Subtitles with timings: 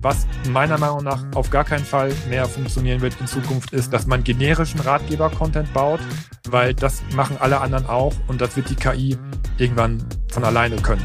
[0.00, 4.06] Was meiner Meinung nach auf gar keinen Fall mehr funktionieren wird in Zukunft, ist, dass
[4.06, 5.98] man generischen Ratgeber-Content baut,
[6.48, 9.18] weil das machen alle anderen auch und das wird die KI
[9.56, 9.98] irgendwann
[10.30, 11.02] von alleine können.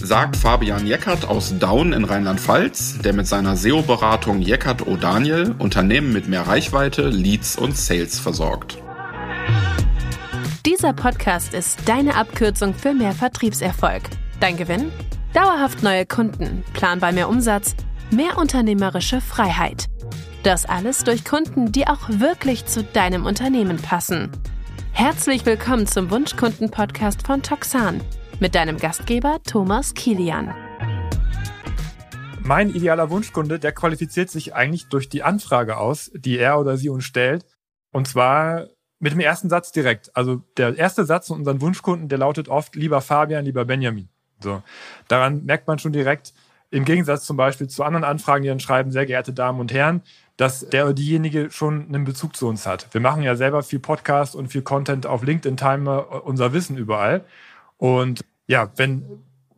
[0.00, 6.26] Sagt Fabian Jeckert aus Daun in Rheinland-Pfalz, der mit seiner SEO-Beratung Jeckert O'Daniel Unternehmen mit
[6.26, 8.78] mehr Reichweite, Leads und Sales versorgt.
[10.64, 14.02] Dieser Podcast ist deine Abkürzung für mehr Vertriebserfolg.
[14.40, 14.90] Dein Gewinn?
[15.34, 17.74] Dauerhaft neue Kunden, planbar mehr Umsatz,
[18.12, 19.86] mehr unternehmerische Freiheit.
[20.42, 24.30] Das alles durch Kunden, die auch wirklich zu deinem Unternehmen passen.
[24.92, 28.02] Herzlich willkommen zum Wunschkunden-Podcast von Toxan
[28.38, 30.54] mit deinem Gastgeber Thomas Kilian.
[32.44, 36.90] Mein idealer Wunschkunde, der qualifiziert sich eigentlich durch die Anfrage aus, die er oder sie
[36.90, 37.46] uns stellt.
[37.92, 38.66] Und zwar
[38.98, 40.14] mit dem ersten Satz direkt.
[40.14, 44.08] Also der erste Satz von unseren Wunschkunden, der lautet oft, lieber Fabian, lieber Benjamin.
[44.40, 44.62] So.
[45.08, 46.34] Daran merkt man schon direkt,
[46.72, 50.00] im Gegensatz zum Beispiel zu anderen Anfragen, die dann schreiben, sehr geehrte Damen und Herren,
[50.38, 52.88] dass der oder diejenige schon einen Bezug zu uns hat.
[52.92, 57.24] Wir machen ja selber viel Podcast und viel Content auf LinkedIn, wir unser Wissen überall.
[57.76, 59.04] Und ja, wenn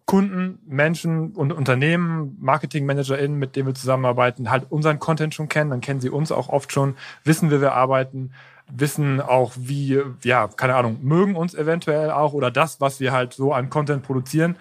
[0.06, 5.80] Kunden, Menschen und Unternehmen, MarketingmanagerInnen, mit denen wir zusammenarbeiten, halt unseren Content schon kennen, dann
[5.80, 8.32] kennen sie uns auch oft schon, wissen, wie wir arbeiten,
[8.70, 13.34] wissen auch, wie, ja, keine Ahnung, mögen uns eventuell auch oder das, was wir halt
[13.34, 14.56] so an Content produzieren.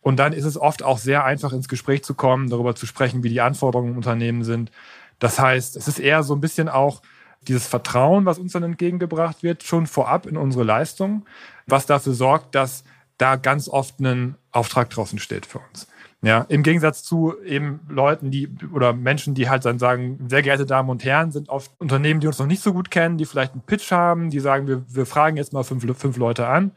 [0.00, 3.22] Und dann ist es oft auch sehr einfach, ins Gespräch zu kommen, darüber zu sprechen,
[3.22, 4.70] wie die Anforderungen im Unternehmen sind.
[5.18, 7.02] Das heißt, es ist eher so ein bisschen auch
[7.42, 11.24] dieses Vertrauen, was uns dann entgegengebracht wird, schon vorab in unsere Leistung,
[11.66, 12.84] was dafür sorgt, dass
[13.16, 15.88] da ganz oft ein Auftrag draußen steht für uns.
[16.20, 20.66] Ja, im Gegensatz zu eben Leuten, die oder Menschen, die halt dann sagen, sehr geehrte
[20.66, 23.52] Damen und Herren, sind oft Unternehmen, die uns noch nicht so gut kennen, die vielleicht
[23.52, 26.72] einen Pitch haben, die sagen, wir, wir fragen jetzt mal fünf, fünf Leute an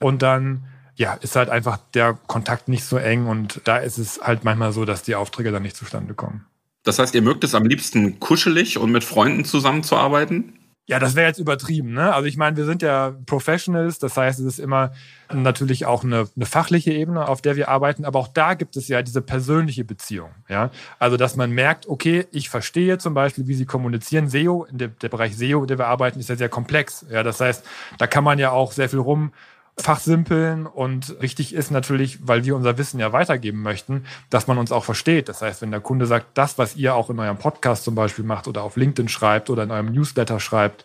[0.00, 0.64] und dann
[0.98, 4.72] ja, ist halt einfach der Kontakt nicht so eng und da ist es halt manchmal
[4.72, 6.44] so, dass die Aufträge dann nicht zustande kommen.
[6.82, 10.54] Das heißt, ihr mögt es am liebsten kuschelig und mit Freunden zusammenzuarbeiten?
[10.86, 11.92] Ja, das wäre jetzt übertrieben.
[11.92, 12.14] Ne?
[12.14, 14.92] Also ich meine, wir sind ja Professionals, das heißt, es ist immer
[15.30, 18.88] natürlich auch eine, eine, fachliche Ebene, auf der wir arbeiten, aber auch da gibt es
[18.88, 20.30] ja diese persönliche Beziehung.
[20.48, 20.70] Ja?
[20.98, 24.30] Also dass man merkt, okay, ich verstehe zum Beispiel, wie Sie kommunizieren.
[24.30, 27.04] SEO, in der, der Bereich SEO, in dem wir arbeiten, ist ja sehr komplex.
[27.10, 27.22] Ja?
[27.22, 27.64] Das heißt,
[27.98, 29.32] da kann man ja auch sehr viel rum
[29.80, 34.72] fachsimpeln und wichtig ist natürlich, weil wir unser Wissen ja weitergeben möchten, dass man uns
[34.72, 35.28] auch versteht.
[35.28, 38.24] Das heißt, wenn der Kunde sagt, das, was ihr auch in eurem Podcast zum Beispiel
[38.24, 40.84] macht oder auf LinkedIn schreibt oder in eurem Newsletter schreibt,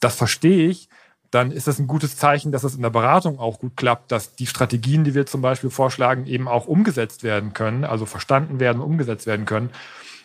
[0.00, 0.88] das verstehe ich,
[1.30, 4.34] dann ist das ein gutes Zeichen, dass es in der Beratung auch gut klappt, dass
[4.34, 8.80] die Strategien, die wir zum Beispiel vorschlagen, eben auch umgesetzt werden können, also verstanden werden,
[8.80, 9.70] umgesetzt werden können.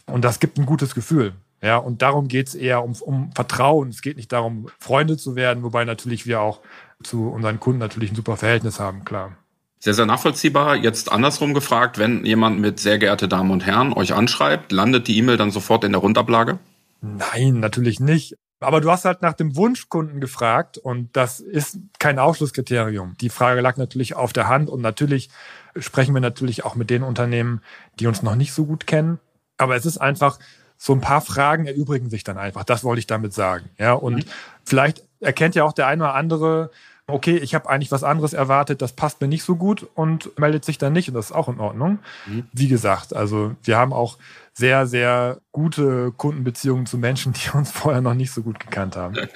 [0.06, 1.34] Und das gibt ein gutes Gefühl.
[1.62, 3.90] Ja, und darum geht es eher um, um Vertrauen.
[3.90, 6.60] Es geht nicht darum, Freunde zu werden, wobei natürlich wir auch
[7.04, 9.34] zu unseren Kunden natürlich ein super Verhältnis haben, klar.
[9.80, 10.78] Sehr, sehr nachvollziehbar.
[10.78, 15.18] Jetzt andersrum gefragt, wenn jemand mit sehr geehrte Damen und Herren euch anschreibt, landet die
[15.18, 16.58] E-Mail dann sofort in der Rundablage?
[17.02, 18.38] Nein, natürlich nicht.
[18.62, 23.16] Aber du hast halt nach dem Wunschkunden gefragt und das ist kein Ausschlusskriterium.
[23.20, 25.30] Die Frage lag natürlich auf der Hand und natürlich
[25.76, 27.62] sprechen wir natürlich auch mit den Unternehmen,
[28.00, 29.20] die uns noch nicht so gut kennen.
[29.58, 30.40] Aber es ist einfach,
[30.78, 32.64] so ein paar Fragen erübrigen sich dann einfach.
[32.64, 33.70] Das wollte ich damit sagen.
[33.78, 34.24] Ja, und mhm.
[34.66, 36.72] vielleicht erkennt ja auch der eine oder andere,
[37.08, 40.64] okay, ich habe eigentlich was anderes erwartet, das passt mir nicht so gut und meldet
[40.64, 42.00] sich dann nicht und das ist auch in Ordnung.
[42.26, 42.46] Mhm.
[42.54, 44.18] Wie gesagt, also wir haben auch
[44.54, 49.16] sehr, sehr gute Kundenbeziehungen zu Menschen, die uns vorher noch nicht so gut gekannt haben.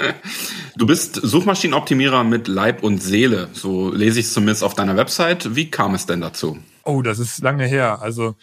[0.75, 5.55] Du bist Suchmaschinenoptimierer mit Leib und Seele, so lese ich es zumindest auf deiner Website.
[5.55, 6.59] Wie kam es denn dazu?
[6.83, 7.99] Oh, das ist lange her.
[8.03, 8.35] Also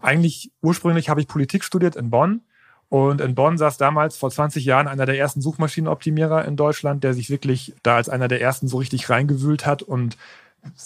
[0.00, 2.42] eigentlich ursprünglich habe ich Politik studiert in Bonn
[2.92, 7.14] und in Bonn saß damals vor 20 Jahren einer der ersten Suchmaschinenoptimierer in Deutschland, der
[7.14, 9.80] sich wirklich da als einer der ersten so richtig reingewühlt hat.
[9.80, 10.18] Und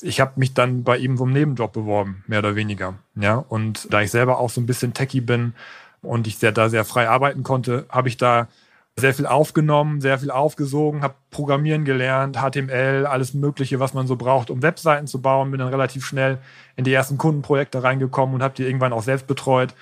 [0.02, 2.94] ich habe mich dann bei ihm einem Nebenjob beworben, mehr oder weniger.
[3.16, 5.54] Ja, und da ich selber auch so ein bisschen techie bin
[6.00, 8.46] und ich sehr, da sehr frei arbeiten konnte, habe ich da
[8.94, 14.14] sehr viel aufgenommen, sehr viel aufgesogen, habe Programmieren gelernt, HTML, alles Mögliche, was man so
[14.14, 15.50] braucht, um Webseiten zu bauen.
[15.50, 16.38] Bin dann relativ schnell
[16.76, 19.74] in die ersten Kundenprojekte reingekommen und habe die irgendwann auch selbst betreut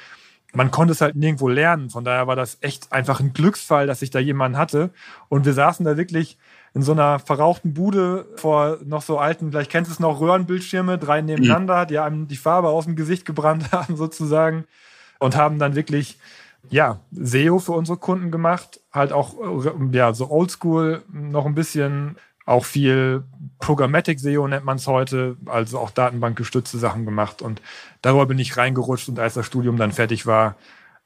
[0.55, 1.91] man konnte es halt nirgendwo lernen.
[1.91, 4.91] Von daher war das echt einfach ein Glücksfall, dass ich da jemanden hatte.
[5.29, 6.39] Und wir saßen da wirklich
[6.75, 10.99] in so einer verrauchten Bude vor noch so alten, vielleicht kennst du es noch, Röhrenbildschirme,
[10.99, 14.65] drei nebeneinander, die einem die Farbe aus dem Gesicht gebrannt haben sozusagen
[15.21, 16.19] und haben dann wirklich
[16.71, 19.35] ja, SEO für unsere Kunden gemacht, halt auch
[19.93, 22.17] ja, so oldschool noch ein bisschen
[22.47, 23.25] auch viel
[23.65, 27.41] Programmatic SEO nennt man es heute, also auch datenbankgestützte Sachen gemacht.
[27.41, 27.63] Und
[28.03, 30.57] darüber bin ich reingerutscht und als das Studium dann fertig war,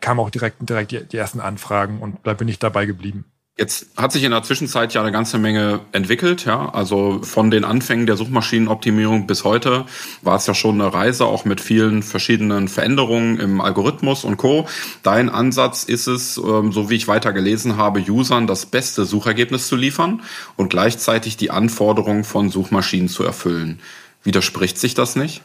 [0.01, 3.25] kamen auch direkt, direkt die, die ersten Anfragen und da bin ich dabei geblieben.
[3.59, 6.69] Jetzt hat sich in der Zwischenzeit ja eine ganze Menge entwickelt, ja.
[6.73, 9.85] Also von den Anfängen der Suchmaschinenoptimierung bis heute
[10.23, 14.69] war es ja schon eine Reise, auch mit vielen verschiedenen Veränderungen im Algorithmus und Co.
[15.03, 19.67] Dein Ansatz ist es, ähm, so wie ich weiter gelesen habe, Usern das beste Suchergebnis
[19.67, 20.23] zu liefern
[20.55, 23.81] und gleichzeitig die Anforderungen von Suchmaschinen zu erfüllen.
[24.23, 25.43] Widerspricht sich das nicht?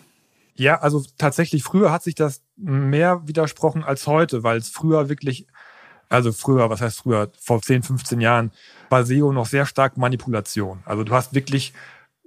[0.56, 5.48] Ja, also tatsächlich früher hat sich das mehr widersprochen als heute, weil es früher wirklich
[6.14, 8.52] also früher, was heißt früher, vor 10, 15 Jahren,
[8.90, 10.84] war SEO noch sehr stark Manipulation.
[10.86, 11.74] Also du hast wirklich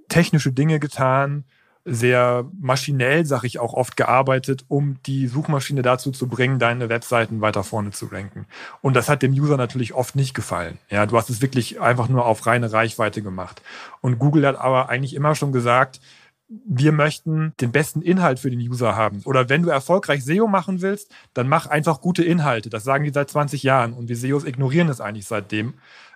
[0.09, 1.45] technische Dinge getan,
[1.85, 7.39] sehr maschinell, sag ich auch oft gearbeitet, um die Suchmaschine dazu zu bringen, deine Webseiten
[7.39, 8.45] weiter vorne zu ranken.
[8.81, 10.77] Und das hat dem User natürlich oft nicht gefallen.
[10.89, 13.61] Ja, du hast es wirklich einfach nur auf reine Reichweite gemacht.
[14.01, 16.01] Und Google hat aber eigentlich immer schon gesagt,
[16.49, 19.21] wir möchten den besten Inhalt für den User haben.
[19.25, 22.69] Oder wenn du erfolgreich SEO machen willst, dann mach einfach gute Inhalte.
[22.69, 25.73] Das sagen die seit 20 Jahren und wir SEOs ignorieren es eigentlich seitdem.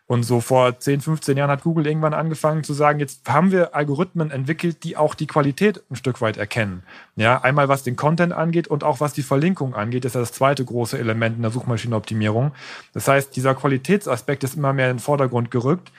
[0.08, 3.76] Und so vor 10, 15 Jahren hat Google irgendwann angefangen zu sagen, jetzt haben wir
[3.76, 6.84] Algorithmen entwickelt, die auch die Qualität ein Stück weit erkennen.
[7.16, 10.34] Ja, einmal was den Content angeht und auch was die Verlinkung angeht, ist ja das
[10.34, 12.52] zweite große Element in der Suchmaschinenoptimierung.
[12.94, 15.94] Das heißt, dieser Qualitätsaspekt ist immer mehr in den Vordergrund gerückt.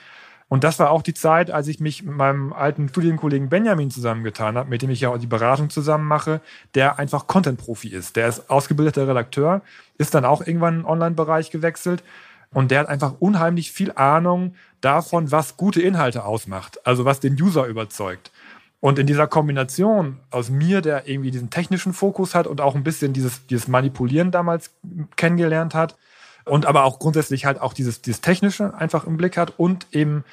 [0.53, 4.55] Und das war auch die Zeit, als ich mich mit meinem alten Studienkollegen Benjamin zusammengetan
[4.55, 6.41] habe, mit dem ich ja auch die Beratung zusammen mache,
[6.75, 8.17] der einfach Content-Profi ist.
[8.17, 9.63] Der ist ausgebildeter Redakteur,
[9.97, 12.03] ist dann auch irgendwann in den Online-Bereich gewechselt
[12.51, 17.33] und der hat einfach unheimlich viel Ahnung davon, was gute Inhalte ausmacht, also was den
[17.33, 18.31] User überzeugt.
[18.79, 22.83] Und in dieser Kombination aus mir, der irgendwie diesen technischen Fokus hat und auch ein
[22.83, 24.69] bisschen dieses, dieses Manipulieren damals
[25.15, 25.95] kennengelernt hat,
[26.45, 30.23] und aber auch grundsätzlich halt auch dieses, dieses Technische einfach im Blick hat und eben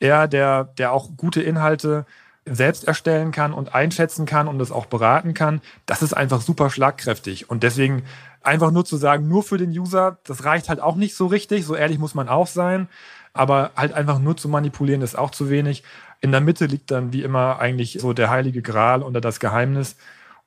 [0.00, 2.06] er, der, der auch gute Inhalte
[2.46, 6.68] selbst erstellen kann und einschätzen kann und das auch beraten kann, das ist einfach super
[6.68, 7.48] schlagkräftig.
[7.48, 8.02] Und deswegen
[8.42, 11.64] einfach nur zu sagen, nur für den User, das reicht halt auch nicht so richtig,
[11.64, 12.88] so ehrlich muss man auch sein.
[13.32, 15.82] Aber halt einfach nur zu manipulieren ist auch zu wenig.
[16.20, 19.96] In der Mitte liegt dann wie immer eigentlich so der heilige Gral oder das Geheimnis.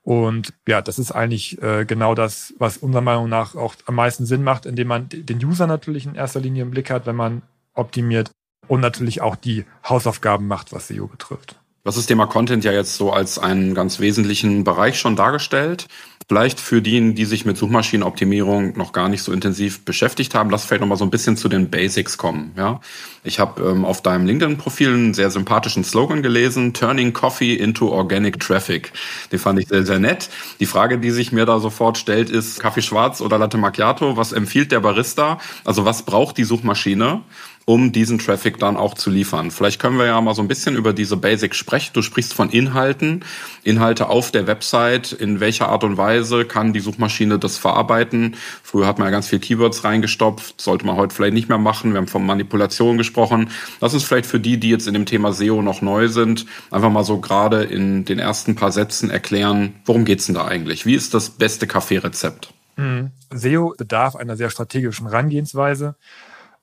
[0.07, 4.25] Und ja, das ist eigentlich äh, genau das, was unserer Meinung nach auch am meisten
[4.25, 7.42] Sinn macht, indem man den User natürlich in erster Linie im Blick hat, wenn man
[7.74, 8.31] optimiert
[8.69, 11.57] und natürlich auch die Hausaufgaben macht, was SEO betrifft.
[11.83, 15.88] Das Thema Content ja jetzt so als einen ganz wesentlichen Bereich schon dargestellt.
[16.30, 20.66] Vielleicht für diejenigen, die sich mit Suchmaschinenoptimierung noch gar nicht so intensiv beschäftigt haben, lass
[20.66, 22.52] vielleicht noch mal so ein bisschen zu den Basics kommen.
[22.58, 22.82] Ja,
[23.24, 28.42] ich habe ähm, auf deinem LinkedIn-Profil einen sehr sympathischen Slogan gelesen: Turning Coffee into Organic
[28.42, 28.92] Traffic.
[29.32, 30.30] Den fand ich sehr sehr nett.
[30.60, 34.18] Die Frage, die sich mir da sofort stellt, ist: Kaffee schwarz oder Latte Macchiato?
[34.18, 35.40] Was empfiehlt der Barista?
[35.64, 37.22] Also was braucht die Suchmaschine?
[37.69, 39.52] Um diesen Traffic dann auch zu liefern.
[39.52, 41.92] Vielleicht können wir ja mal so ein bisschen über diese Basics sprechen.
[41.92, 43.25] Du sprichst von Inhalten,
[43.62, 45.12] Inhalte auf der Website.
[45.12, 48.38] In welcher Art und Weise kann die Suchmaschine das verarbeiten?
[48.64, 51.92] Früher hat man ja ganz viel Keywords reingestopft, sollte man heute vielleicht nicht mehr machen.
[51.92, 53.50] Wir haben von Manipulation gesprochen.
[53.81, 56.90] Lass uns vielleicht für die, die jetzt in dem Thema SEO noch neu sind, einfach
[56.90, 60.86] mal so gerade in den ersten paar Sätzen erklären, worum geht's denn da eigentlich?
[60.86, 62.54] Wie ist das beste Kaffeerezept?
[62.78, 63.12] Mhm.
[63.30, 65.96] SEO bedarf einer sehr strategischen Herangehensweise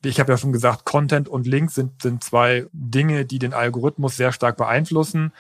[0.04, 4.16] ich habe ja schon gesagt, Content und Links sind, sind zwei Dinge, die den Algorithmus
[4.16, 5.32] sehr stark beeinflussen.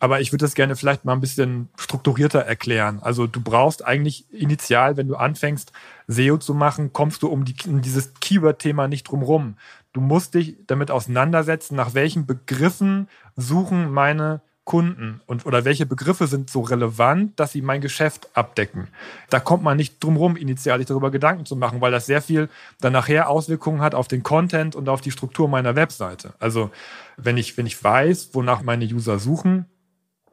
[0.00, 2.98] Aber ich würde das gerne vielleicht mal ein bisschen strukturierter erklären.
[3.00, 5.72] Also du brauchst eigentlich initial, wenn du anfängst,
[6.08, 9.56] SEO zu machen, kommst du um, die, um dieses Keyword-Thema nicht drum rum.
[9.92, 16.26] Du musst dich damit auseinandersetzen, nach welchen Begriffen suchen meine Kunden und oder welche Begriffe
[16.26, 18.88] sind so relevant, dass sie mein Geschäft abdecken.
[19.28, 22.22] Da kommt man nicht drum rum, initial sich darüber Gedanken zu machen, weil das sehr
[22.22, 22.48] viel
[22.80, 26.32] dann nachher Auswirkungen hat auf den Content und auf die Struktur meiner Webseite.
[26.38, 26.70] Also
[27.18, 29.66] wenn ich, wenn ich weiß, wonach meine User suchen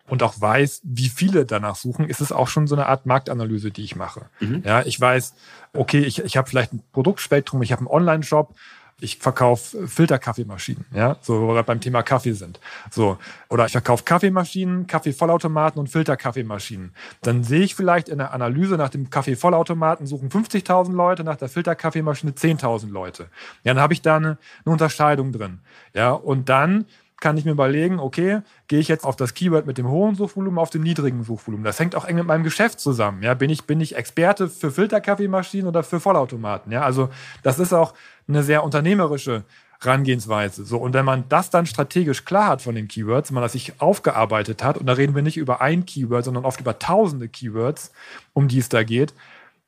[0.07, 3.71] und auch weiß, wie viele danach suchen, ist es auch schon so eine Art Marktanalyse,
[3.71, 4.29] die ich mache.
[4.39, 4.63] Mhm.
[4.65, 5.35] Ja, ich weiß,
[5.73, 8.55] okay, ich, ich habe vielleicht ein Produktspektrum, ich habe einen Online-Shop,
[9.01, 12.59] ich verkaufe Filterkaffeemaschinen, ja, so wo wir beim Thema Kaffee sind.
[12.91, 13.17] So.
[13.49, 16.93] Oder ich verkaufe Kaffeemaschinen, Kaffeevollautomaten und Filterkaffeemaschinen.
[17.21, 21.49] Dann sehe ich vielleicht in der Analyse nach dem Kaffeevollautomaten suchen 50.000 Leute, nach der
[21.49, 23.23] Filterkaffeemaschine 10.000 Leute.
[23.63, 25.59] Ja, dann habe ich da eine, eine Unterscheidung drin.
[25.93, 26.85] Ja, und dann
[27.21, 30.59] kann ich mir überlegen, okay, gehe ich jetzt auf das Keyword mit dem hohen Suchvolumen,
[30.59, 31.63] auf dem niedrigen Suchvolumen.
[31.63, 33.23] Das hängt auch eng mit meinem Geschäft zusammen.
[33.23, 36.71] Ja, bin ich, bin ich Experte für Filterkaffeemaschinen oder für Vollautomaten?
[36.71, 37.09] Ja, also
[37.43, 37.93] das ist auch
[38.27, 39.45] eine sehr unternehmerische
[39.79, 40.65] Herangehensweise.
[40.65, 43.53] So, und wenn man das dann strategisch klar hat von den Keywords, wenn man das
[43.53, 47.29] sich aufgearbeitet hat, und da reden wir nicht über ein Keyword, sondern oft über tausende
[47.29, 47.91] Keywords,
[48.33, 49.13] um die es da geht,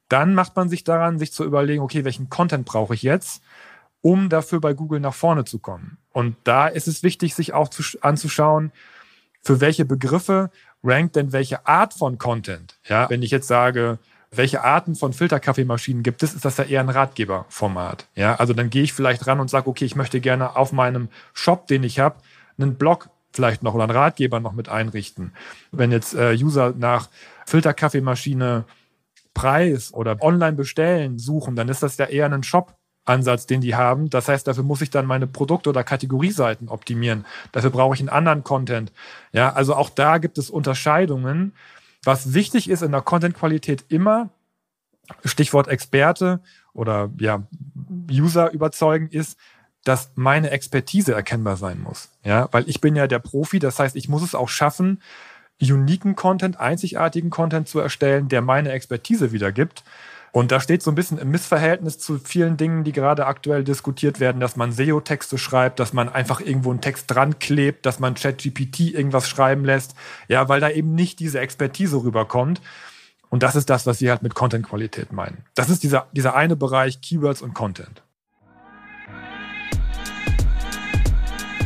[0.10, 3.41] dann macht man sich daran, sich zu überlegen, okay, welchen Content brauche ich jetzt,
[4.01, 5.98] um dafür bei Google nach vorne zu kommen.
[6.13, 8.72] Und da ist es wichtig, sich auch zu, anzuschauen,
[9.41, 10.50] für welche Begriffe
[10.84, 12.75] rankt denn welche Art von Content.
[12.86, 14.00] Ja, wenn ich jetzt sage,
[14.32, 18.08] welche Arten von Filterkaffeemaschinen gibt es, ist das ja eher ein Ratgeberformat.
[18.15, 21.10] Ja, also dann gehe ich vielleicht ran und sage, okay, ich möchte gerne auf meinem
[21.34, 22.15] Shop, den ich habe,
[22.58, 25.34] einen Blog vielleicht noch oder einen Ratgeber noch mit einrichten.
[25.72, 27.10] Wenn jetzt äh, User nach
[27.46, 28.65] Filterkaffeemaschine
[29.34, 33.75] Preis oder online bestellen suchen, dann ist das ja eher ein Shop Ansatz, den die
[33.75, 34.10] haben.
[34.10, 37.25] Das heißt, dafür muss ich dann meine Produkte oder Kategorieseiten optimieren.
[37.51, 38.91] Dafür brauche ich einen anderen Content.
[39.31, 41.53] Ja, also auch da gibt es Unterscheidungen.
[42.03, 44.29] Was wichtig ist in der Content-Qualität immer,
[45.25, 46.41] Stichwort Experte
[46.74, 47.43] oder ja,
[48.10, 49.38] User überzeugen ist,
[49.83, 52.10] dass meine Expertise erkennbar sein muss.
[52.24, 53.60] Ja, weil ich bin ja der Profi.
[53.60, 55.01] Das heißt, ich muss es auch schaffen,
[55.62, 59.83] uniken Content, einzigartigen Content zu erstellen, der meine Expertise wiedergibt.
[60.36, 64.20] Und da steht so ein bisschen im Missverhältnis zu vielen Dingen, die gerade aktuell diskutiert
[64.20, 68.16] werden, dass man SEO-Texte schreibt, dass man einfach irgendwo einen Text dran klebt, dass man
[68.16, 69.94] ChatGPT irgendwas schreiben lässt.
[70.28, 72.62] Ja, weil da eben nicht diese Expertise rüberkommt.
[73.30, 75.46] Und das ist das, was Sie halt mit Content-Qualität meinen.
[75.54, 78.02] Das ist dieser, dieser eine Bereich Keywords und Content.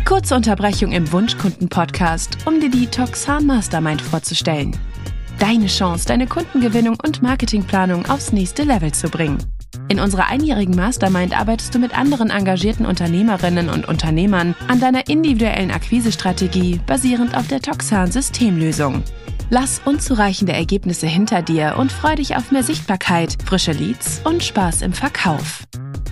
[0.04, 4.78] Kurze Unterbrechung im Wunschkunden-Podcast, um dir die Toxan Mastermind vorzustellen.
[5.40, 9.38] Deine Chance, deine Kundengewinnung und Marketingplanung aufs nächste Level zu bringen.
[9.88, 15.72] In unserer einjährigen Mastermind arbeitest du mit anderen engagierten Unternehmerinnen und Unternehmern an deiner individuellen
[15.72, 19.04] Akquisestrategie basierend auf der Toxan Systemlösung.
[19.50, 24.82] Lass unzureichende Ergebnisse hinter dir und freu dich auf mehr Sichtbarkeit, frische Leads und Spaß
[24.82, 25.64] im Verkauf.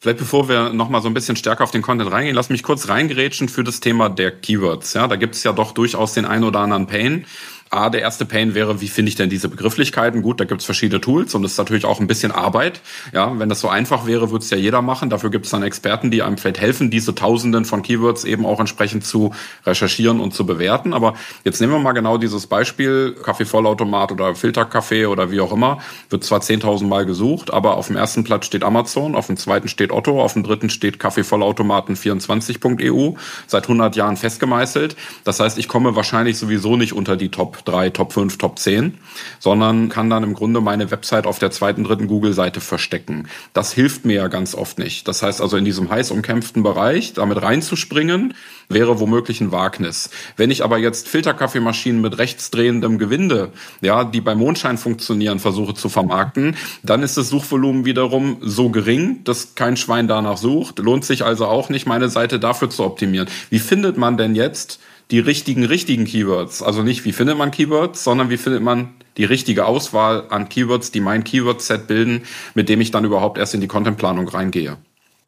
[0.00, 2.88] Vielleicht bevor wir nochmal so ein bisschen stärker auf den Content reingehen, lass mich kurz
[2.88, 4.94] reingerätschen für das Thema der Keywords.
[4.94, 7.26] Ja, da gibt es ja doch durchaus den ein oder anderen Pain.
[7.70, 10.22] A, der erste Pain wäre, wie finde ich denn diese Begrifflichkeiten?
[10.22, 12.80] Gut, da gibt es verschiedene Tools und das ist natürlich auch ein bisschen Arbeit.
[13.12, 15.10] Ja, wenn das so einfach wäre, würde es ja jeder machen.
[15.10, 18.60] Dafür gibt es dann Experten, die einem vielleicht helfen, diese Tausenden von Keywords eben auch
[18.60, 19.34] entsprechend zu
[19.66, 20.94] recherchieren und zu bewerten.
[20.94, 25.78] Aber jetzt nehmen wir mal genau dieses Beispiel, Kaffeevollautomat oder Filterkaffee oder wie auch immer,
[26.10, 29.68] wird zwar 10.000 Mal gesucht, aber auf dem ersten Platz steht Amazon, auf dem zweiten
[29.68, 33.12] steht Otto, auf dem dritten steht Kaffeevollautomaten24.eu,
[33.46, 34.96] seit 100 Jahren festgemeißelt.
[35.24, 38.94] Das heißt, ich komme wahrscheinlich sowieso nicht unter die Top 3, Top 5, Top 10,
[39.38, 43.28] sondern kann dann im Grunde meine Website auf der zweiten, dritten Google-Seite verstecken.
[43.52, 45.08] Das hilft mir ja ganz oft nicht.
[45.08, 48.34] Das heißt also in diesem heiß umkämpften Bereich damit reinzuspringen,
[48.68, 50.10] wäre womöglich ein Wagnis.
[50.36, 55.88] Wenn ich aber jetzt Filterkaffeemaschinen mit rechtsdrehendem Gewinde, ja, die bei Mondschein funktionieren, versuche zu
[55.88, 60.78] vermarkten, dann ist das Suchvolumen wiederum so gering, dass kein Schwein danach sucht.
[60.78, 63.28] Lohnt sich also auch nicht, meine Seite dafür zu optimieren.
[63.50, 66.62] Wie findet man denn jetzt die richtigen, richtigen Keywords.
[66.62, 70.90] Also nicht, wie findet man Keywords, sondern wie findet man die richtige Auswahl an Keywords,
[70.90, 72.22] die mein Keyword-Set bilden,
[72.54, 74.76] mit dem ich dann überhaupt erst in die Contentplanung reingehe.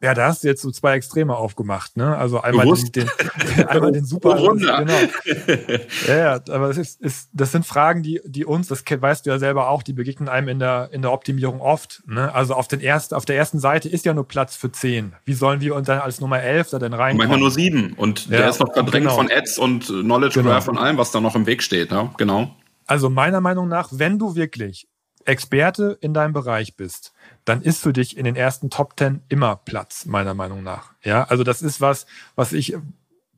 [0.01, 2.17] Ja, da hast du jetzt so zwei Extreme aufgemacht, ne?
[2.17, 3.09] Also einmal den, den,
[3.67, 4.79] einmal den super, genau.
[6.07, 9.29] Ja, ja, aber das ist, ist, das sind Fragen, die, die uns, das weißt du
[9.29, 12.01] ja selber auch, die begegnen einem in der, in der Optimierung oft.
[12.07, 12.33] Ne?
[12.33, 15.13] Also auf den ersten, auf der ersten Seite ist ja nur Platz für zehn.
[15.23, 17.15] Wie sollen wir uns dann als Nummer elf da denn rein?
[17.17, 17.93] Manchmal nur sieben.
[17.93, 19.15] Und ja, der ist noch verdrängt genau.
[19.15, 20.49] von Ads und Knowledge genau.
[20.49, 22.09] Graph und allem, was da noch im Weg steht, ne?
[22.17, 22.55] Genau.
[22.87, 24.87] Also meiner Meinung nach, wenn du wirklich
[25.25, 27.13] Experte in deinem Bereich bist,
[27.45, 30.91] dann ist für dich in den ersten Top Ten immer Platz, meiner Meinung nach.
[31.03, 32.05] Ja, also das ist was,
[32.35, 32.75] was ich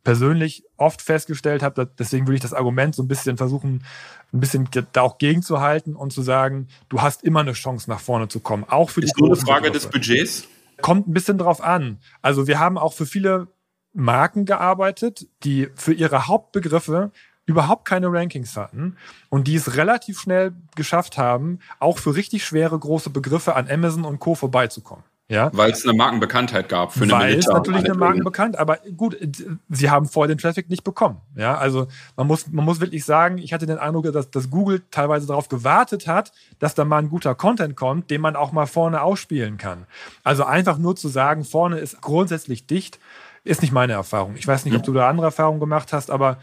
[0.03, 1.89] persönlich oft festgestellt habe.
[1.97, 3.85] Deswegen würde ich das Argument so ein bisschen versuchen,
[4.33, 8.27] ein bisschen da auch gegenzuhalten und zu sagen, du hast immer eine Chance nach vorne
[8.27, 8.65] zu kommen.
[8.67, 9.87] Auch für die Ist nur eine Frage Begriffe.
[9.87, 10.47] des Budgets?
[10.81, 11.99] Kommt ein bisschen drauf an.
[12.21, 13.47] Also wir haben auch für viele
[13.93, 17.11] Marken gearbeitet, die für ihre Hauptbegriffe
[17.45, 18.95] überhaupt keine Rankings hatten
[19.29, 24.05] und die es relativ schnell geschafft haben, auch für richtig schwere große Begriffe an Amazon
[24.05, 24.35] und Co.
[24.35, 25.03] vorbeizukommen.
[25.29, 25.49] Ja?
[25.53, 29.17] Weil es eine Markenbekanntheit gab für eine Weil es natürlich eine Markenbekanntheit, aber gut,
[29.69, 31.21] sie haben vorher den Traffic nicht bekommen.
[31.35, 34.83] Ja, also man muss, man muss wirklich sagen, ich hatte den Eindruck, dass, dass Google
[34.91, 38.67] teilweise darauf gewartet hat, dass da mal ein guter Content kommt, den man auch mal
[38.67, 39.85] vorne ausspielen kann.
[40.23, 42.99] Also einfach nur zu sagen, vorne ist grundsätzlich dicht,
[43.45, 44.35] ist nicht meine Erfahrung.
[44.35, 46.37] Ich weiß nicht, ob du da andere Erfahrungen gemacht hast, aber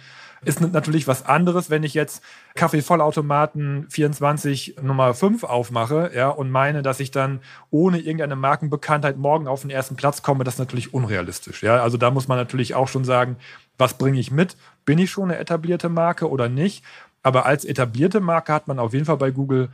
[0.44, 2.22] ist natürlich was anderes, wenn ich jetzt
[2.54, 9.46] Kaffeevollautomaten 24 Nummer 5 aufmache, ja, und meine, dass ich dann ohne irgendeine Markenbekanntheit morgen
[9.48, 11.82] auf den ersten Platz komme, das ist natürlich unrealistisch, ja.
[11.82, 13.36] Also da muss man natürlich auch schon sagen,
[13.76, 14.56] was bringe ich mit?
[14.84, 16.84] Bin ich schon eine etablierte Marke oder nicht?
[17.22, 19.68] Aber als etablierte Marke hat man auf jeden Fall bei Google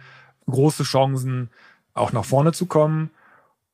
[0.49, 1.51] große Chancen,
[1.95, 3.11] auch nach vorne zu kommen.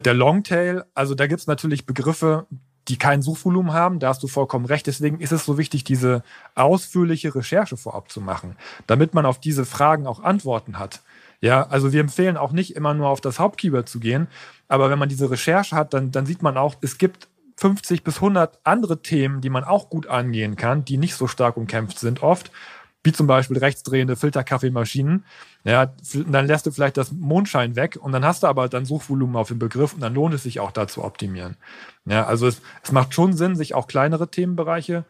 [0.00, 2.46] Der Longtail, also da gibt's natürlich Begriffe,
[2.88, 4.86] die kein Suchvolumen haben, da hast du vollkommen recht.
[4.86, 6.22] Deswegen ist es so wichtig, diese
[6.54, 11.02] ausführliche Recherche vorab zu machen, damit man auf diese Fragen auch Antworten hat.
[11.40, 14.28] Ja, also wir empfehlen auch nicht immer nur auf das Hauptkeyword zu gehen,
[14.68, 18.16] aber wenn man diese Recherche hat, dann, dann sieht man auch, es gibt 50 bis
[18.16, 22.22] 100 andere Themen, die man auch gut angehen kann, die nicht so stark umkämpft sind
[22.22, 22.50] oft
[23.04, 25.24] wie zum Beispiel rechtsdrehende Filterkaffeemaschinen.
[25.64, 25.92] Ja,
[26.26, 29.48] dann lässt du vielleicht das Mondschein weg und dann hast du aber dann Suchvolumen auf
[29.48, 31.56] den Begriff und dann lohnt es sich auch da zu optimieren.
[32.04, 35.04] Ja, also es, es macht schon Sinn, sich auch kleinere Themenbereiche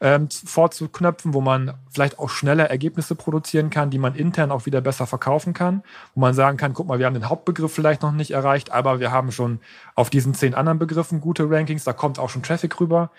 [0.00, 4.80] ähm, vorzuknöpfen, wo man vielleicht auch schneller Ergebnisse produzieren kann, die man intern auch wieder
[4.80, 5.82] besser verkaufen kann,
[6.14, 9.00] wo man sagen kann, guck mal, wir haben den Hauptbegriff vielleicht noch nicht erreicht, aber
[9.00, 9.60] wir haben schon
[9.94, 13.10] auf diesen zehn anderen Begriffen gute Rankings, da kommt auch schon Traffic rüber.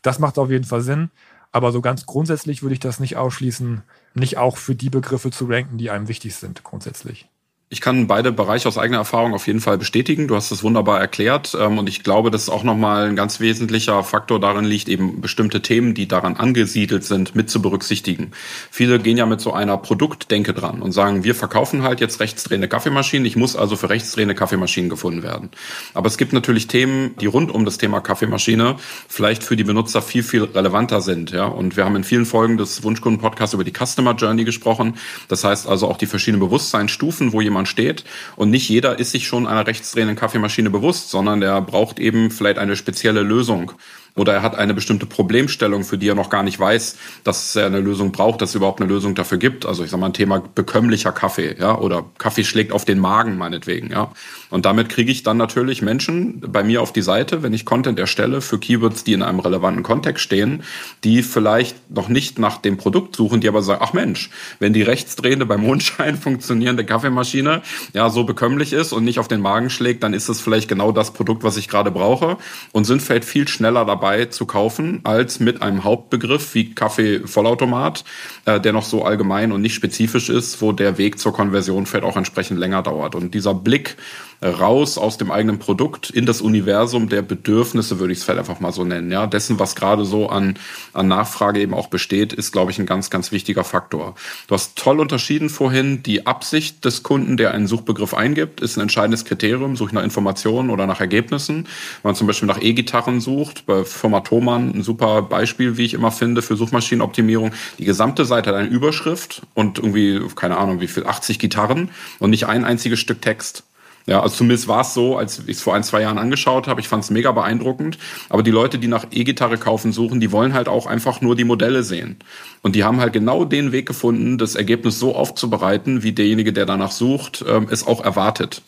[0.00, 1.10] Das macht auf jeden Fall Sinn.
[1.52, 3.82] Aber so ganz grundsätzlich würde ich das nicht ausschließen,
[4.14, 7.28] nicht auch für die Begriffe zu ranken, die einem wichtig sind, grundsätzlich.
[7.70, 10.26] Ich kann beide Bereiche aus eigener Erfahrung auf jeden Fall bestätigen.
[10.26, 11.54] Du hast es wunderbar erklärt.
[11.60, 15.60] Ähm, und ich glaube, dass auch nochmal ein ganz wesentlicher Faktor darin liegt, eben bestimmte
[15.60, 18.30] Themen, die daran angesiedelt sind, mit zu berücksichtigen.
[18.70, 22.68] Viele gehen ja mit so einer Produktdenke dran und sagen, wir verkaufen halt jetzt rechtsdrehende
[22.68, 23.26] Kaffeemaschinen.
[23.26, 25.50] Ich muss also für rechtsdrehende Kaffeemaschinen gefunden werden.
[25.92, 28.76] Aber es gibt natürlich Themen, die rund um das Thema Kaffeemaschine
[29.08, 31.32] vielleicht für die Benutzer viel, viel relevanter sind.
[31.32, 34.94] Ja, und wir haben in vielen Folgen des Wunschkunden-Podcasts über die Customer Journey gesprochen.
[35.28, 38.04] Das heißt also auch die verschiedenen Bewusstseinsstufen, wo jemand man steht.
[38.36, 42.58] Und nicht jeder ist sich schon einer rechtsdrehenden Kaffeemaschine bewusst, sondern der braucht eben vielleicht
[42.58, 43.72] eine spezielle Lösung
[44.18, 47.66] oder er hat eine bestimmte Problemstellung, für die er noch gar nicht weiß, dass er
[47.66, 49.64] eine Lösung braucht, dass es überhaupt eine Lösung dafür gibt.
[49.64, 53.38] Also ich sage mal ein Thema bekömmlicher Kaffee, ja, oder Kaffee schlägt auf den Magen
[53.38, 54.10] meinetwegen, ja.
[54.50, 57.98] Und damit kriege ich dann natürlich Menschen bei mir auf die Seite, wenn ich Content
[57.98, 60.62] erstelle für Keywords, die in einem relevanten Kontext stehen,
[61.04, 64.82] die vielleicht noch nicht nach dem Produkt suchen, die aber sagen, ach Mensch, wenn die
[64.82, 70.02] rechtsdrehende beim Mondschein funktionierende Kaffeemaschine ja so bekömmlich ist und nicht auf den Magen schlägt,
[70.02, 72.38] dann ist es vielleicht genau das Produkt, was ich gerade brauche
[72.72, 78.04] und sind vielleicht viel schneller dabei dabei zu kaufen, als mit einem Hauptbegriff wie Kaffee-Vollautomat,
[78.46, 82.06] äh, der noch so allgemein und nicht spezifisch ist, wo der Weg zur Konversion vielleicht
[82.06, 83.14] auch entsprechend länger dauert.
[83.14, 83.96] Und dieser Blick
[84.42, 88.60] raus aus dem eigenen Produkt in das Universum der Bedürfnisse, würde ich es vielleicht einfach
[88.60, 89.10] mal so nennen.
[89.10, 90.58] Ja, dessen, was gerade so an,
[90.92, 94.14] an Nachfrage eben auch besteht, ist, glaube ich, ein ganz, ganz wichtiger Faktor.
[94.46, 98.82] Du hast toll unterschieden vorhin, die Absicht des Kunden, der einen Suchbegriff eingibt, ist ein
[98.82, 99.76] entscheidendes Kriterium.
[99.76, 101.64] Suche nach Informationen oder nach Ergebnissen.
[102.02, 105.94] Wenn man zum Beispiel nach E-Gitarren sucht, bei Firma Thomann ein super Beispiel, wie ich
[105.94, 107.52] immer finde, für Suchmaschinenoptimierung.
[107.78, 112.30] Die gesamte Seite hat eine Überschrift und irgendwie, keine Ahnung, wie viel, 80 Gitarren und
[112.30, 113.64] nicht ein einziges Stück Text.
[114.08, 116.80] Ja, also zumindest war es so, als ich es vor ein, zwei Jahren angeschaut habe.
[116.80, 117.98] Ich fand es mega beeindruckend.
[118.30, 121.44] Aber die Leute, die nach E-Gitarre kaufen suchen, die wollen halt auch einfach nur die
[121.44, 122.16] Modelle sehen.
[122.62, 126.64] Und die haben halt genau den Weg gefunden, das Ergebnis so aufzubereiten, wie derjenige, der
[126.64, 128.62] danach sucht, ähm, es auch erwartet.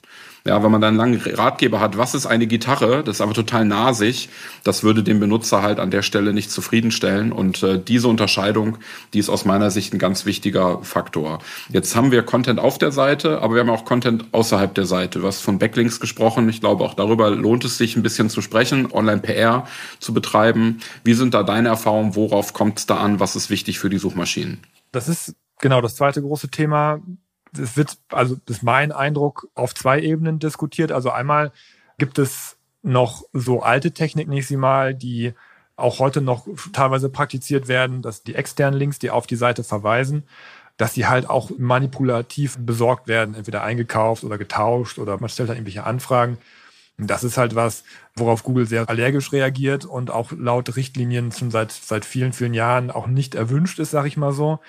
[0.47, 3.35] Ja, wenn man dann einen langen Ratgeber hat, was ist eine Gitarre, das ist aber
[3.35, 4.31] total nasig,
[4.65, 7.31] das würde den Benutzer halt an der Stelle nicht zufriedenstellen.
[7.33, 8.79] Und äh, diese Unterscheidung,
[9.13, 11.41] die ist aus meiner Sicht ein ganz wichtiger Faktor.
[11.69, 15.21] Jetzt haben wir Content auf der Seite, aber wir haben auch Content außerhalb der Seite.
[15.21, 16.49] Du hast von Backlinks gesprochen.
[16.49, 19.67] Ich glaube, auch darüber lohnt es sich ein bisschen zu sprechen, Online-PR
[19.99, 20.81] zu betreiben.
[21.05, 22.17] Wie sind da deine Erfahrungen?
[22.17, 23.21] Worauf kommt es da an?
[23.21, 24.61] Was ist wichtig für die Suchmaschinen?
[24.93, 27.01] Das ist genau das zweite große Thema
[27.59, 30.93] es wird, also das ist mein Eindruck, auf zwei Ebenen diskutiert.
[30.93, 31.53] Also einmal
[31.99, 35.35] gibt es noch so alte Techniken, ich sie mal, die
[35.77, 40.25] auch heute noch teilweise praktiziert werden, dass die externen Links, die auf die Seite verweisen,
[40.77, 45.57] dass die halt auch manipulativ besorgt werden, entweder eingekauft oder getauscht oder man stellt dann
[45.57, 46.39] irgendwelche Anfragen.
[46.97, 47.85] Das ist halt was,
[48.15, 52.91] worauf Google sehr allergisch reagiert und auch laut Richtlinien schon seit, seit vielen, vielen Jahren
[52.91, 54.61] auch nicht erwünscht ist, sag ich mal so.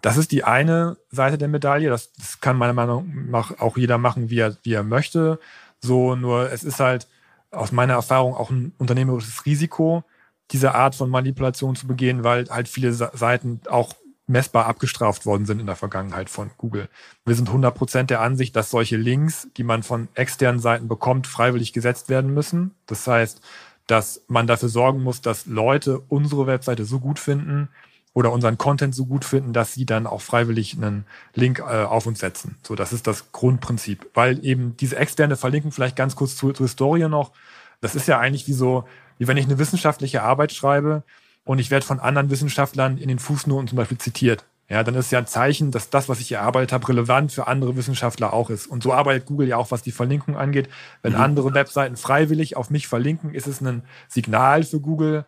[0.00, 1.90] Das ist die eine Seite der Medaille.
[1.90, 5.38] Das, das kann meiner Meinung nach auch jeder machen, wie er, wie er möchte.
[5.80, 7.08] So, nur es ist halt
[7.50, 10.04] aus meiner Erfahrung auch ein unternehmerisches Risiko,
[10.50, 13.94] diese Art von Manipulation zu begehen, weil halt viele Seiten auch
[14.26, 16.88] messbar abgestraft worden sind in der Vergangenheit von Google.
[17.24, 21.72] Wir sind 100% der Ansicht, dass solche Links, die man von externen Seiten bekommt, freiwillig
[21.72, 22.74] gesetzt werden müssen.
[22.86, 23.40] Das heißt,
[23.86, 27.68] dass man dafür sorgen muss, dass Leute unsere Webseite so gut finden,
[28.14, 32.06] oder unseren Content so gut finden, dass sie dann auch freiwillig einen Link äh, auf
[32.06, 32.56] uns setzen.
[32.62, 34.10] So, das ist das Grundprinzip.
[34.14, 37.32] Weil eben diese externe Verlinkung, vielleicht ganz kurz zur, zur Historie noch,
[37.80, 38.84] das ist ja eigentlich wie so,
[39.18, 41.04] wie wenn ich eine wissenschaftliche Arbeit schreibe
[41.44, 44.44] und ich werde von anderen Wissenschaftlern in den Fußnoten zum Beispiel zitiert.
[44.68, 47.76] Ja, dann ist ja ein Zeichen, dass das, was ich erarbeitet habe, relevant für andere
[47.76, 48.66] Wissenschaftler auch ist.
[48.66, 50.68] Und so arbeitet Google ja auch, was die Verlinkung angeht.
[51.02, 51.20] Wenn mhm.
[51.20, 55.26] andere Webseiten freiwillig auf mich verlinken, ist es ein Signal für Google,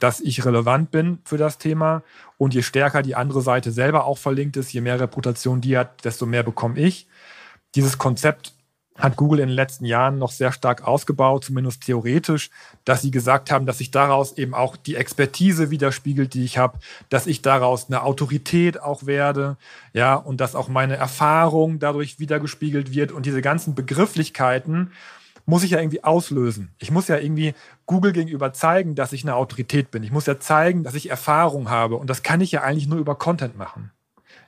[0.00, 2.02] dass ich relevant bin für das Thema.
[2.38, 6.04] Und je stärker die andere Seite selber auch verlinkt ist, je mehr Reputation die hat,
[6.04, 7.06] desto mehr bekomme ich.
[7.74, 8.54] Dieses Konzept
[8.98, 12.50] hat Google in den letzten Jahren noch sehr stark ausgebaut, zumindest theoretisch,
[12.84, 16.78] dass sie gesagt haben, dass sich daraus eben auch die Expertise widerspiegelt, die ich habe,
[17.08, 19.56] dass ich daraus eine Autorität auch werde,
[19.92, 24.92] ja, und dass auch meine Erfahrung dadurch wiedergespiegelt wird und diese ganzen Begrifflichkeiten
[25.46, 26.70] muss ich ja irgendwie auslösen.
[26.78, 27.54] Ich muss ja irgendwie
[27.86, 30.02] Google gegenüber zeigen, dass ich eine Autorität bin.
[30.02, 32.98] Ich muss ja zeigen, dass ich Erfahrung habe und das kann ich ja eigentlich nur
[32.98, 33.90] über Content machen.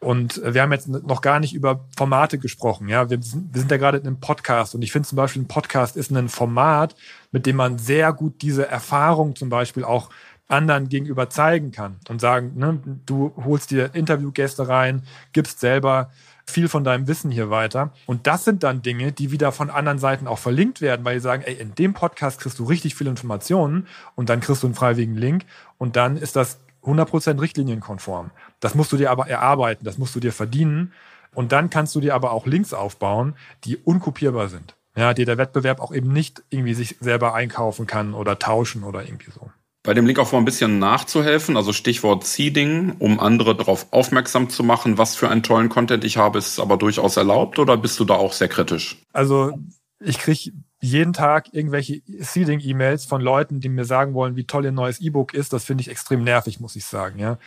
[0.02, 2.88] Und wir haben jetzt noch gar nicht über Formate gesprochen.
[2.88, 5.42] Ja, wir sind, wir sind ja gerade in einem Podcast und ich finde zum Beispiel
[5.42, 6.96] ein Podcast ist ein Format,
[7.30, 10.10] mit dem man sehr gut diese Erfahrung zum Beispiel auch
[10.48, 16.10] anderen gegenüber zeigen kann und sagen, ne, du holst dir Interviewgäste rein, gibst selber
[16.52, 17.92] viel von deinem Wissen hier weiter.
[18.06, 21.20] Und das sind dann Dinge, die wieder von anderen Seiten auch verlinkt werden, weil die
[21.20, 24.74] sagen, ey, in dem Podcast kriegst du richtig viele Informationen und dann kriegst du einen
[24.74, 25.44] freiwilligen Link
[25.78, 28.30] und dann ist das 100% richtlinienkonform.
[28.60, 30.92] Das musst du dir aber erarbeiten, das musst du dir verdienen.
[31.34, 33.34] Und dann kannst du dir aber auch Links aufbauen,
[33.64, 34.76] die unkopierbar sind.
[34.94, 39.04] Ja, die der Wettbewerb auch eben nicht irgendwie sich selber einkaufen kann oder tauschen oder
[39.04, 39.50] irgendwie so.
[39.84, 44.96] Bei dem Linkaufbau ein bisschen nachzuhelfen, also Stichwort Seeding, um andere darauf aufmerksam zu machen,
[44.96, 48.14] was für einen tollen Content ich habe, ist aber durchaus erlaubt oder bist du da
[48.14, 48.98] auch sehr kritisch?
[49.12, 49.58] Also
[49.98, 54.72] ich kriege jeden Tag irgendwelche Seeding-E-Mails von Leuten, die mir sagen wollen, wie toll ihr
[54.72, 55.52] neues E-Book ist.
[55.52, 57.18] Das finde ich extrem nervig, muss ich sagen.
[57.18, 57.38] Ja.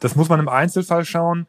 [0.00, 1.46] Das muss man im Einzelfall schauen.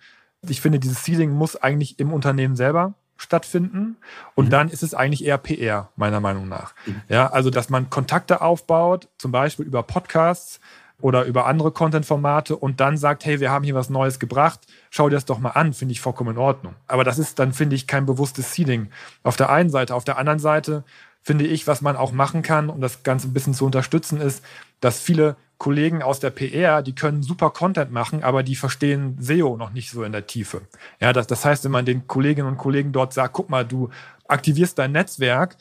[0.48, 3.98] Ich finde, dieses Seeding muss eigentlich im Unternehmen selber stattfinden.
[4.36, 4.50] Und mhm.
[4.50, 6.74] dann ist es eigentlich eher PR, meiner Meinung nach.
[6.86, 7.02] Mhm.
[7.10, 10.60] Ja, also, dass man Kontakte aufbaut, zum Beispiel über Podcasts
[11.00, 15.10] oder über andere Content-Formate und dann sagt, hey, wir haben hier was Neues gebracht, schau
[15.10, 16.76] dir das doch mal an, finde ich vollkommen in Ordnung.
[16.88, 18.90] Aber das ist dann, finde ich, kein bewusstes Seeding.
[19.24, 19.94] Auf der einen Seite.
[19.94, 20.84] Auf der anderen Seite
[21.22, 24.44] finde ich, was man auch machen kann, um das Ganze ein bisschen zu unterstützen, ist,
[24.80, 29.58] dass viele Kollegen aus der PR, die können super Content machen, aber die verstehen SEO
[29.58, 30.62] noch nicht so in der Tiefe.
[31.00, 33.90] Ja, das, das heißt, wenn man den Kolleginnen und Kollegen dort sagt, guck mal, du
[34.28, 35.58] aktivierst dein Netzwerk,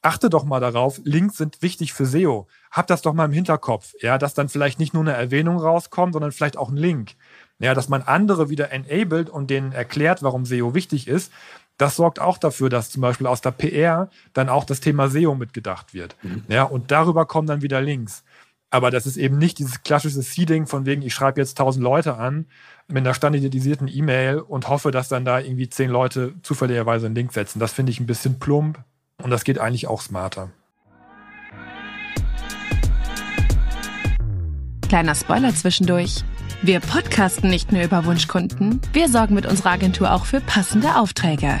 [0.00, 2.46] achte doch mal darauf, Links sind wichtig für SEO.
[2.70, 6.14] Hab das doch mal im Hinterkopf, ja, dass dann vielleicht nicht nur eine Erwähnung rauskommt,
[6.14, 7.12] sondern vielleicht auch ein Link.
[7.58, 11.32] Ja, dass man andere wieder enabled und denen erklärt, warum SEO wichtig ist,
[11.78, 15.34] das sorgt auch dafür, dass zum Beispiel aus der PR dann auch das Thema SEO
[15.34, 16.16] mitgedacht wird.
[16.22, 16.44] Mhm.
[16.48, 18.24] Ja, und darüber kommen dann wieder Links.
[18.70, 22.16] Aber das ist eben nicht dieses klassische Seeding von wegen, ich schreibe jetzt tausend Leute
[22.16, 22.46] an
[22.88, 27.32] mit einer standardisierten E-Mail und hoffe, dass dann da irgendwie zehn Leute zufälligerweise einen Link
[27.32, 27.60] setzen.
[27.60, 28.82] Das finde ich ein bisschen plump
[29.22, 30.50] und das geht eigentlich auch smarter.
[34.88, 36.24] Kleiner Spoiler zwischendurch.
[36.62, 41.60] Wir podcasten nicht nur über Wunschkunden, wir sorgen mit unserer Agentur auch für passende Aufträge.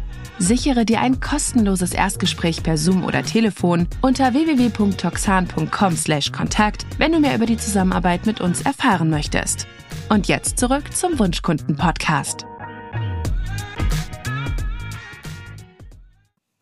[0.41, 7.45] Sichere dir ein kostenloses Erstgespräch per Zoom oder Telefon unter www.toxan.com/kontakt, wenn du mehr über
[7.45, 9.67] die Zusammenarbeit mit uns erfahren möchtest.
[10.09, 12.47] Und jetzt zurück zum Wunschkunden-Podcast.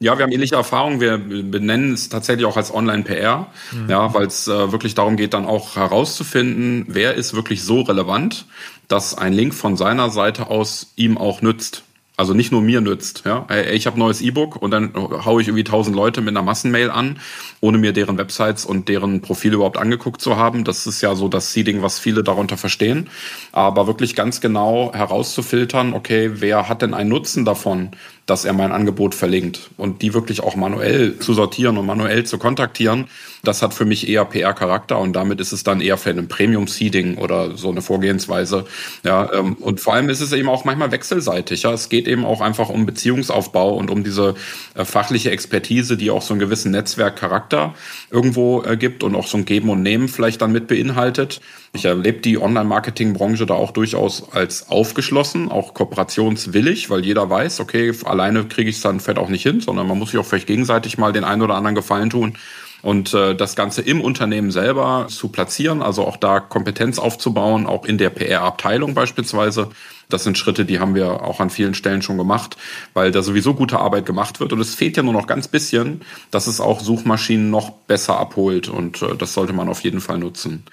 [0.01, 0.99] Ja, wir haben ähnliche Erfahrungen.
[0.99, 3.89] Wir benennen es tatsächlich auch als Online-PR, mhm.
[3.89, 8.45] ja, weil es äh, wirklich darum geht, dann auch herauszufinden, wer ist wirklich so relevant,
[8.89, 11.83] dass ein Link von seiner Seite aus ihm auch nützt
[12.19, 13.23] also nicht nur mir nützt.
[13.25, 13.47] Ja?
[13.71, 17.17] Ich habe neues E-Book und dann haue ich irgendwie tausend Leute mit einer Massenmail an,
[17.61, 20.65] ohne mir deren Websites und deren Profile überhaupt angeguckt zu haben.
[20.65, 23.09] Das ist ja so das Seeding, was viele darunter verstehen.
[23.53, 27.91] Aber wirklich ganz genau herauszufiltern, okay, wer hat denn einen Nutzen davon,
[28.29, 32.37] dass er mein Angebot verlinkt und die wirklich auch manuell zu sortieren und manuell zu
[32.37, 33.07] kontaktieren,
[33.43, 37.17] das hat für mich eher PR-Charakter und damit ist es dann eher für ein Premium-Seeding
[37.17, 38.65] oder so eine Vorgehensweise.
[39.03, 41.63] Ja, ähm, und vor allem ist es eben auch manchmal wechselseitig.
[41.63, 44.35] Ja, es geht eben auch einfach um Beziehungsaufbau und um diese
[44.75, 47.73] äh, fachliche Expertise, die auch so einen gewissen Netzwerkcharakter
[48.11, 51.41] irgendwo äh, gibt und auch so ein Geben und Nehmen vielleicht dann mit beinhaltet.
[51.73, 57.93] Ich erlebe die Online-Marketing-Branche da auch durchaus als aufgeschlossen, auch kooperationswillig, weil jeder weiß, okay,
[58.05, 60.47] alleine kriege ich es dann vielleicht auch nicht hin, sondern man muss sich auch vielleicht
[60.47, 62.33] gegenseitig mal den einen oder anderen Gefallen tun
[62.81, 67.85] und äh, das Ganze im Unternehmen selber zu platzieren, also auch da Kompetenz aufzubauen, auch
[67.85, 69.69] in der PR-Abteilung beispielsweise.
[70.09, 72.57] Das sind Schritte, die haben wir auch an vielen Stellen schon gemacht,
[72.93, 74.53] weil da sowieso gute Arbeit gemacht wird.
[74.53, 78.69] Und es fehlt ja nur noch ganz bisschen, dass es auch Suchmaschinen noch besser abholt.
[78.69, 80.63] Und äh, das sollte man auf jeden Fall nutzen.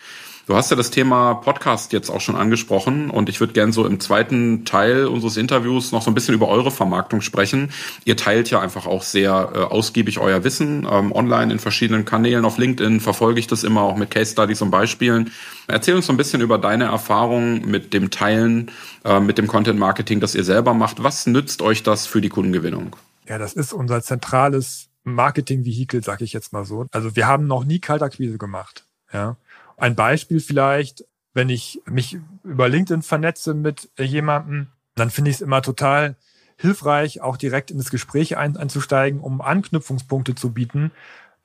[0.47, 3.85] Du hast ja das Thema Podcast jetzt auch schon angesprochen und ich würde gerne so
[3.85, 7.73] im zweiten Teil unseres Interviews noch so ein bisschen über eure Vermarktung sprechen.
[8.05, 12.45] Ihr teilt ja einfach auch sehr äh, ausgiebig euer Wissen ähm, online in verschiedenen Kanälen.
[12.45, 15.33] Auf LinkedIn verfolge ich das immer auch mit Case Studies und Beispielen.
[15.67, 18.71] Erzähl uns so ein bisschen über deine Erfahrungen mit dem Teilen,
[19.05, 21.03] äh, mit dem Content Marketing, das ihr selber macht.
[21.03, 22.95] Was nützt euch das für die Kundengewinnung?
[23.29, 26.87] Ja, das ist unser zentrales Marketing-Vehikel, sag ich jetzt mal so.
[26.93, 28.85] Also wir haben noch nie Kaltakquise gemacht.
[29.13, 29.37] Ja.
[29.77, 35.43] Ein Beispiel vielleicht, wenn ich mich über LinkedIn vernetze mit jemandem, dann finde ich es
[35.43, 36.17] immer total
[36.57, 40.91] hilfreich, auch direkt in das Gespräch ein, einzusteigen, um Anknüpfungspunkte zu bieten,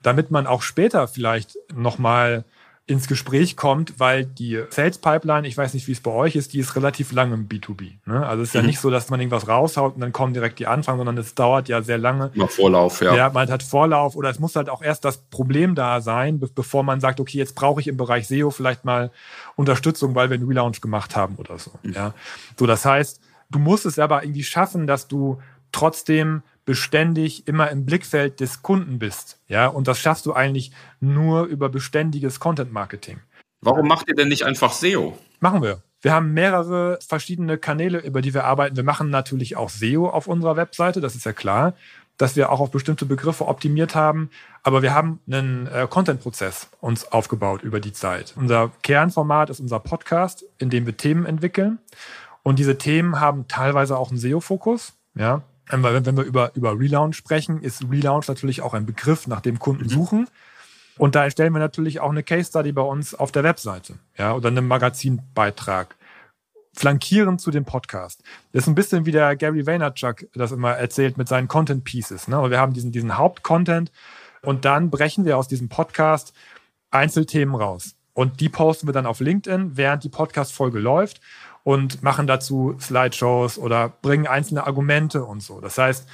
[0.02, 2.44] damit man auch später vielleicht nochmal
[2.86, 6.52] ins Gespräch kommt, weil die Sales Pipeline, ich weiß nicht, wie es bei euch ist,
[6.52, 7.92] die ist relativ lang im B2B.
[8.06, 8.26] Ne?
[8.26, 8.60] Also es ist mhm.
[8.60, 11.36] ja nicht so, dass man irgendwas raushaut und dann kommen direkt die Anfragen, sondern es
[11.36, 12.32] dauert ja sehr lange.
[12.34, 13.14] Noch Vorlauf, ja.
[13.14, 16.82] Ja, man hat Vorlauf oder es muss halt auch erst das Problem da sein, bevor
[16.82, 19.12] man sagt, okay, jetzt brauche ich im Bereich SEO vielleicht mal
[19.54, 21.70] Unterstützung, weil wir einen Relaunch gemacht haben oder so.
[21.84, 21.92] Mhm.
[21.92, 22.14] Ja,
[22.58, 25.40] so das heißt, du musst es aber irgendwie schaffen, dass du
[25.72, 29.40] trotzdem beständig immer im Blickfeld des Kunden bist.
[29.48, 33.18] Ja, und das schaffst du eigentlich nur über beständiges Content Marketing.
[33.60, 35.18] Warum macht ihr denn nicht einfach SEO?
[35.40, 35.82] Machen wir.
[36.00, 38.76] Wir haben mehrere verschiedene Kanäle, über die wir arbeiten.
[38.76, 41.74] Wir machen natürlich auch SEO auf unserer Webseite, das ist ja klar,
[42.16, 44.30] dass wir auch auf bestimmte Begriffe optimiert haben.
[44.62, 48.34] Aber wir haben einen äh, Content-Prozess uns aufgebaut über die Zeit.
[48.36, 51.78] Unser Kernformat ist unser Podcast, in dem wir Themen entwickeln.
[52.42, 54.94] Und diese Themen haben teilweise auch einen SEO-Fokus.
[55.14, 59.58] Ja, wenn wir über, über Relaunch sprechen, ist Relaunch natürlich auch ein Begriff, nach dem
[59.58, 59.88] Kunden mhm.
[59.88, 60.28] suchen.
[60.98, 64.34] Und da erstellen wir natürlich auch eine Case Study bei uns auf der Webseite, ja,
[64.34, 65.96] oder einen Magazinbeitrag.
[66.74, 68.22] Flankierend zu dem Podcast.
[68.52, 72.28] Das ist ein bisschen wie der Gary Vaynerchuk das immer erzählt mit seinen Content Pieces.
[72.28, 72.50] Ne?
[72.50, 73.92] Wir haben diesen, diesen Hauptcontent
[74.40, 76.32] und dann brechen wir aus diesem Podcast
[76.90, 77.94] Einzelthemen raus.
[78.14, 81.20] Und die posten wir dann auf LinkedIn, während die Podcast-Folge läuft
[81.64, 85.60] und machen dazu Slideshows oder bringen einzelne Argumente und so.
[85.60, 86.08] Das heißt,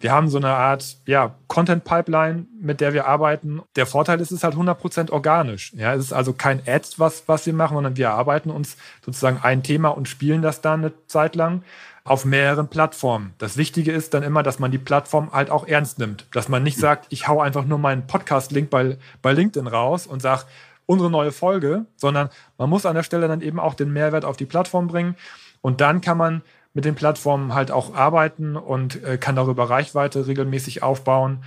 [0.00, 3.62] wir haben so eine Art ja, Content Pipeline, mit der wir arbeiten.
[3.76, 5.72] Der Vorteil ist, es ist halt 100% organisch.
[5.74, 9.38] Ja, es ist also kein Ad, was, was wir machen, sondern wir erarbeiten uns sozusagen
[9.42, 11.62] ein Thema und spielen das dann eine Zeit lang
[12.04, 13.32] auf mehreren Plattformen.
[13.38, 16.26] Das Wichtige ist dann immer, dass man die Plattform halt auch ernst nimmt.
[16.32, 20.20] Dass man nicht sagt, ich hau einfach nur meinen Podcast-Link bei, bei LinkedIn raus und
[20.20, 20.44] sage,
[20.86, 24.36] unsere neue Folge, sondern man muss an der Stelle dann eben auch den Mehrwert auf
[24.36, 25.16] die Plattform bringen.
[25.60, 26.42] Und dann kann man
[26.74, 31.44] mit den Plattformen halt auch arbeiten und äh, kann darüber Reichweite regelmäßig aufbauen.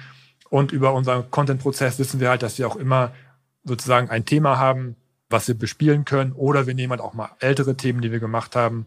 [0.49, 3.11] Und über unseren Content-Prozess wissen wir halt, dass wir auch immer
[3.65, 4.95] sozusagen ein Thema haben,
[5.29, 6.31] was wir bespielen können.
[6.31, 8.85] Oder wir nehmen halt auch mal ältere Themen, die wir gemacht haben.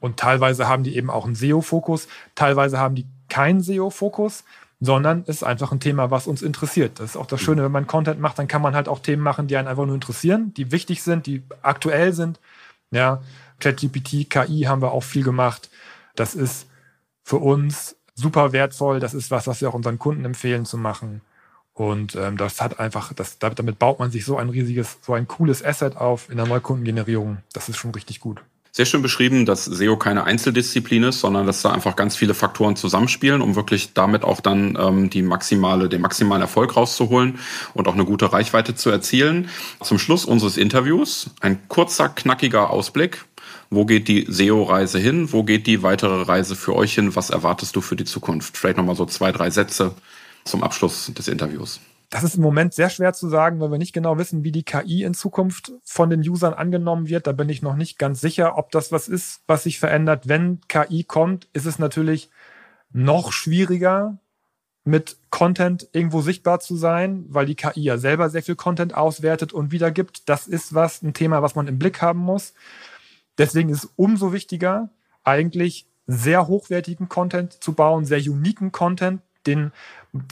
[0.00, 4.44] Und teilweise haben die eben auch einen SEO-Fokus, teilweise haben die keinen SEO-Fokus
[4.80, 7.00] sondern es ist einfach ein Thema, was uns interessiert.
[7.00, 9.22] Das ist auch das Schöne, wenn man Content macht, dann kann man halt auch Themen
[9.22, 12.40] machen, die einen einfach nur interessieren, die wichtig sind, die aktuell sind.
[12.90, 13.22] Ja,
[13.60, 15.70] ChatGPT, KI haben wir auch viel gemacht.
[16.16, 16.66] Das ist
[17.22, 19.00] für uns super wertvoll.
[19.00, 21.22] Das ist was, was wir auch unseren Kunden empfehlen zu machen.
[21.72, 25.26] Und ähm, das hat einfach, das, damit baut man sich so ein riesiges, so ein
[25.26, 27.38] cooles Asset auf in der Neukundengenerierung.
[27.52, 28.44] Das ist schon richtig gut
[28.76, 32.74] sehr schön beschrieben, dass SEO keine Einzeldisziplin ist, sondern dass da einfach ganz viele Faktoren
[32.74, 37.38] zusammenspielen, um wirklich damit auch dann ähm, die maximale, den maximalen Erfolg rauszuholen
[37.74, 39.48] und auch eine gute Reichweite zu erzielen.
[39.80, 43.24] Zum Schluss unseres Interviews ein kurzer, knackiger Ausblick.
[43.70, 45.32] Wo geht die SEO-Reise hin?
[45.32, 47.14] Wo geht die weitere Reise für euch hin?
[47.14, 48.58] Was erwartest du für die Zukunft?
[48.58, 49.94] Vielleicht nochmal so zwei, drei Sätze
[50.44, 51.78] zum Abschluss des Interviews.
[52.10, 54.62] Das ist im Moment sehr schwer zu sagen, weil wir nicht genau wissen, wie die
[54.62, 57.26] KI in Zukunft von den Usern angenommen wird.
[57.26, 60.28] Da bin ich noch nicht ganz sicher, ob das was ist, was sich verändert.
[60.28, 62.30] Wenn KI kommt, ist es natürlich
[62.92, 64.18] noch schwieriger,
[64.84, 69.52] mit Content irgendwo sichtbar zu sein, weil die KI ja selber sehr viel Content auswertet
[69.52, 70.28] und wiedergibt.
[70.28, 72.52] Das ist was, ein Thema, was man im Blick haben muss.
[73.38, 74.90] Deswegen ist es umso wichtiger,
[75.24, 79.72] eigentlich sehr hochwertigen Content zu bauen, sehr uniken Content, den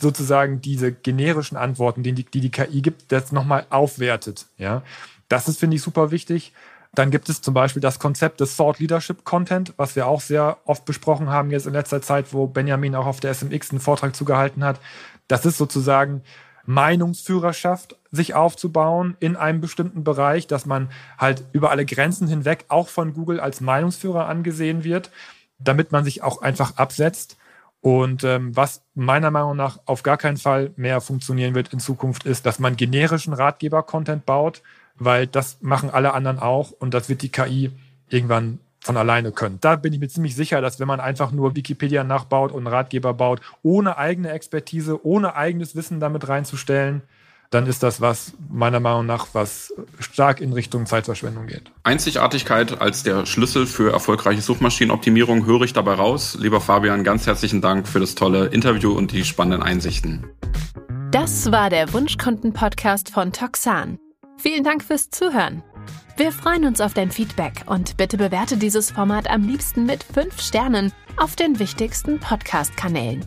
[0.00, 4.46] sozusagen diese generischen Antworten, die die, die, KI gibt, das nochmal aufwertet.
[4.58, 4.82] Ja,
[5.28, 6.52] das ist, finde ich, super wichtig.
[6.94, 10.58] Dann gibt es zum Beispiel das Konzept des Thought Leadership Content, was wir auch sehr
[10.66, 14.14] oft besprochen haben jetzt in letzter Zeit, wo Benjamin auch auf der SMX einen Vortrag
[14.14, 14.78] zugehalten hat.
[15.26, 16.22] Das ist sozusagen
[16.66, 22.88] Meinungsführerschaft sich aufzubauen in einem bestimmten Bereich, dass man halt über alle Grenzen hinweg auch
[22.88, 25.10] von Google als Meinungsführer angesehen wird,
[25.58, 27.36] damit man sich auch einfach absetzt
[27.82, 32.24] und ähm, was meiner Meinung nach auf gar keinen Fall mehr funktionieren wird in Zukunft,
[32.24, 34.62] ist, dass man generischen Ratgeber-Content baut,
[34.94, 37.72] weil das machen alle anderen auch und das wird die KI
[38.08, 39.58] irgendwann von alleine können.
[39.60, 42.74] Da bin ich mir ziemlich sicher, dass wenn man einfach nur Wikipedia nachbaut und einen
[42.74, 47.02] Ratgeber baut, ohne eigene Expertise, ohne eigenes Wissen damit reinzustellen,
[47.52, 51.70] dann ist das was, meiner Meinung nach, was stark in Richtung Zeitverschwendung geht.
[51.84, 56.36] Einzigartigkeit als der Schlüssel für erfolgreiche Suchmaschinenoptimierung höre ich dabei raus.
[56.40, 60.26] Lieber Fabian, ganz herzlichen Dank für das tolle Interview und die spannenden Einsichten.
[61.10, 63.98] Das war der Wunschkunden-Podcast von Toxan.
[64.38, 65.62] Vielen Dank fürs Zuhören.
[66.16, 70.40] Wir freuen uns auf dein Feedback und bitte bewerte dieses Format am liebsten mit 5
[70.40, 73.26] Sternen auf den wichtigsten Podcast-Kanälen.